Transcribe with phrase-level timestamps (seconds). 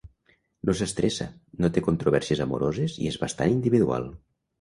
[0.67, 1.27] No s'estressa,
[1.63, 4.09] no té controvèrsies amoroses i és bastant individual.